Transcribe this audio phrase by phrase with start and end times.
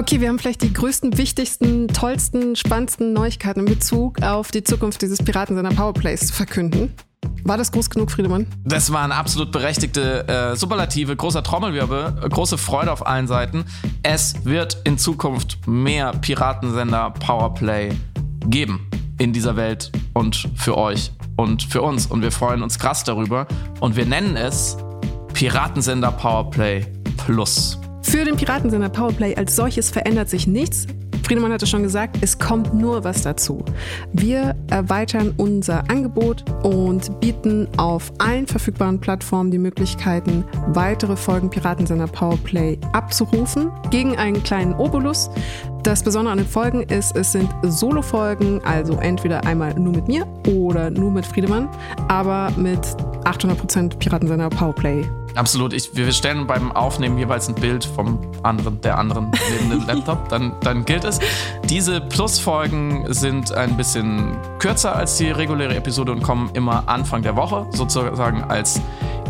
[0.00, 5.02] Okay, wir haben vielleicht die größten, wichtigsten, tollsten, spannendsten Neuigkeiten in Bezug auf die Zukunft
[5.02, 6.94] dieses Piratensender Powerplays zu verkünden.
[7.44, 8.46] War das groß genug, Friedemann?
[8.64, 13.66] Das waren absolut berechtigte äh, Superlative, großer Trommelwirbel, äh, große Freude auf allen Seiten.
[14.02, 17.90] Es wird in Zukunft mehr Piratensender Powerplay
[18.46, 18.88] geben
[19.18, 22.06] in dieser Welt und für euch und für uns.
[22.06, 23.46] Und wir freuen uns krass darüber.
[23.80, 24.78] Und wir nennen es
[25.34, 26.86] Piratensender Powerplay
[27.18, 27.78] Plus.
[28.02, 30.86] Für den Piratensender Powerplay als solches verändert sich nichts.
[31.30, 33.64] Friedemann hatte schon gesagt, es kommt nur was dazu.
[34.12, 42.08] Wir erweitern unser Angebot und bieten auf allen verfügbaren Plattformen die Möglichkeiten, weitere Folgen Piratensender
[42.08, 45.30] Powerplay abzurufen gegen einen kleinen Obolus.
[45.84, 50.26] Das Besondere an den Folgen ist, es sind Solo-Folgen, also entweder einmal nur mit mir
[50.48, 51.68] oder nur mit Friedemann,
[52.08, 52.80] aber mit
[53.24, 55.72] 800% Piratensender Powerplay Absolut.
[55.72, 60.28] Ich, wir stellen beim Aufnehmen jeweils ein Bild vom anderen, der anderen neben dem Laptop.
[60.28, 61.18] Dann, dann gilt es.
[61.64, 67.36] Diese Plus-Folgen sind ein bisschen kürzer als die reguläre Episode und kommen immer Anfang der
[67.36, 68.80] Woche, sozusagen als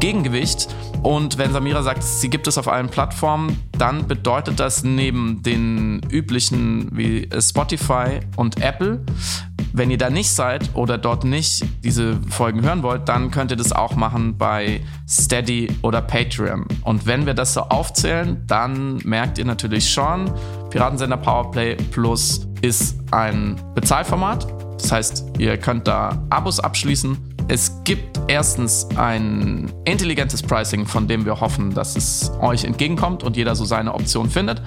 [0.00, 0.68] Gegengewicht.
[1.02, 6.00] Und wenn Samira sagt, sie gibt es auf allen Plattformen, dann bedeutet das neben den
[6.10, 9.04] üblichen wie Spotify und Apple,
[9.76, 13.58] wenn ihr da nicht seid oder dort nicht diese Folgen hören wollt, dann könnt ihr
[13.58, 16.66] das auch machen bei Steady oder Patreon.
[16.82, 20.32] Und wenn wir das so aufzählen, dann merkt ihr natürlich schon,
[20.70, 24.46] Piratensender Powerplay Plus ist ein Bezahlformat.
[24.78, 27.16] Das heißt, ihr könnt da Abos abschließen.
[27.48, 33.36] Es gibt erstens ein intelligentes Pricing, von dem wir hoffen, dass es euch entgegenkommt und
[33.36, 34.62] jeder so seine Option findet.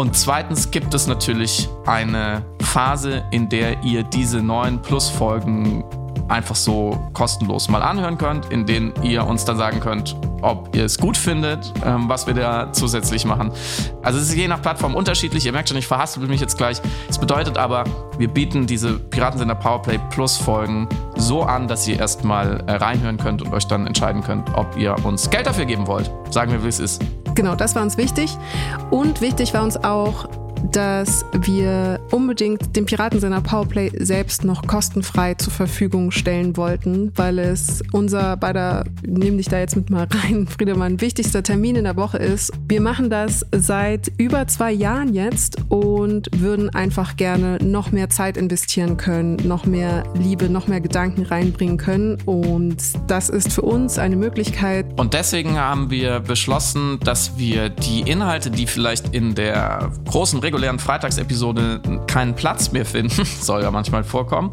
[0.00, 5.84] Und zweitens gibt es natürlich eine Phase, in der ihr diese neuen Plus-Folgen
[6.26, 10.86] einfach so kostenlos mal anhören könnt, in denen ihr uns dann sagen könnt, ob ihr
[10.86, 13.52] es gut findet, ähm, was wir da zusätzlich machen.
[14.00, 15.44] Also es ist je nach Plattform unterschiedlich.
[15.44, 16.80] Ihr merkt schon, ich verhaspel mich jetzt gleich.
[17.10, 17.84] Es bedeutet aber,
[18.16, 23.42] wir bieten diese Piratensender Powerplay Plus Folgen so an, dass ihr erstmal äh, reinhören könnt
[23.42, 26.10] und euch dann entscheiden könnt, ob ihr uns Geld dafür geben wollt.
[26.30, 27.02] Sagen wir, wie es ist.
[27.40, 28.36] Genau, das war uns wichtig.
[28.90, 30.28] Und wichtig war uns auch,
[30.72, 37.82] dass wir unbedingt den Piratensender Powerplay selbst noch kostenfrei zur Verfügung stellen wollten, weil es
[37.92, 42.18] unser beider, nehmen dich da jetzt mit mal rein, Friedemann, wichtigster Termin in der Woche
[42.18, 42.52] ist.
[42.68, 48.36] Wir machen das seit über zwei Jahren jetzt und würden einfach gerne noch mehr Zeit
[48.36, 52.76] investieren können, noch mehr Liebe, noch mehr Gedanken reinbringen können und
[53.06, 54.86] das ist für uns eine Möglichkeit.
[54.98, 60.78] Und deswegen haben wir beschlossen, dass wir die Inhalte, die vielleicht in der großen regulären
[60.78, 64.50] Freitagsepisode keinen Platz mehr finden, soll ja manchmal vorkommen,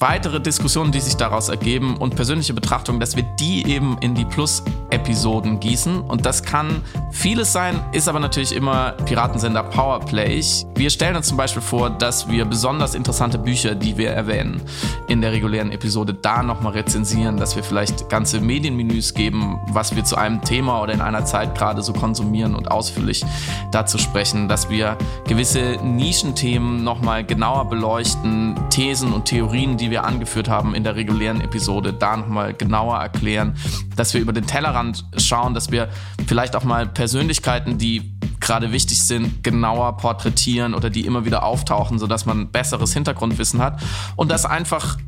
[0.00, 4.24] weitere Diskussionen, die sich daraus ergeben und persönliche Betrachtungen, dass wir die eben in die
[4.24, 6.00] Plus-Episoden gießen.
[6.00, 6.82] Und das kann
[7.12, 10.42] vieles sein, ist aber natürlich immer Piratensender Powerplay.
[10.74, 14.62] Wir stellen uns zum Beispiel vor, dass wir besonders interessante Bücher, die wir erwähnen,
[15.06, 20.04] in der regulären Episode da nochmal rezensieren, dass wir vielleicht ganze Medienmenüs geben, was wir
[20.04, 23.24] zu einem Thema oder in einer Zeit gerade so konsumieren und ausführlich
[23.70, 30.02] dazu sprechen, dass wir gewisse Nischenthemen nochmal genauer beleuchten, Thesen und Theorien, die die wir
[30.02, 33.54] angeführt haben in der regulären Episode, da nochmal genauer erklären,
[33.94, 35.88] dass wir über den Tellerrand schauen, dass wir
[36.26, 42.00] vielleicht auch mal Persönlichkeiten, die gerade wichtig sind, genauer porträtieren oder die immer wieder auftauchen,
[42.00, 43.80] sodass man besseres Hintergrundwissen hat.
[44.16, 44.98] Und das einfach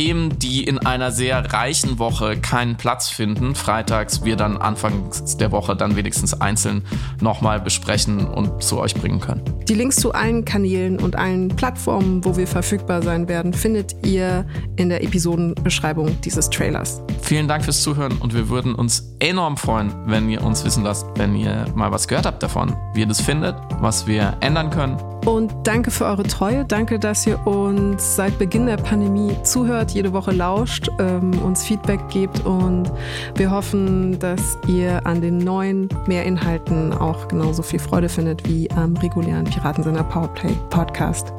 [0.00, 5.52] Themen, die in einer sehr reichen Woche keinen Platz finden, freitags wir dann Anfang der
[5.52, 6.84] Woche dann wenigstens einzeln
[7.20, 9.42] nochmal besprechen und zu euch bringen können.
[9.68, 14.46] Die Links zu allen Kanälen und allen Plattformen, wo wir verfügbar sein werden, findet ihr
[14.76, 17.02] in der Episodenbeschreibung dieses Trailers.
[17.20, 21.04] Vielen Dank fürs Zuhören und wir würden uns enorm freuen, wenn ihr uns wissen lasst,
[21.16, 24.96] wenn ihr mal was gehört habt davon, wie ihr das findet, was wir ändern können
[25.26, 26.64] und danke für eure Treue.
[26.64, 32.00] Danke, dass ihr uns seit Beginn der Pandemie zuhört, jede Woche lauscht, ähm, uns Feedback
[32.08, 32.90] gebt und
[33.36, 38.96] wir hoffen, dass ihr an den neuen Mehrinhalten auch genauso viel Freude findet wie am
[38.96, 41.32] regulären Piratensender Powerplay Podcast.